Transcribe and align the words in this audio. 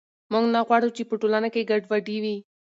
موږ 0.31 0.45
نه 0.55 0.61
غواړو 0.67 0.89
چې 0.95 1.03
په 1.09 1.15
ټولنه 1.21 1.49
کې 1.53 1.67
ګډوډي 1.69 2.17
وي. 2.23 2.37